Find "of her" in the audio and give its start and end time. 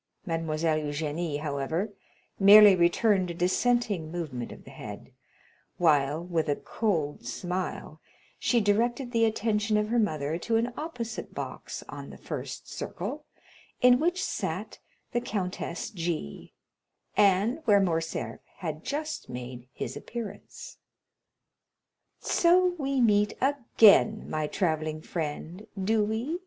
9.77-9.99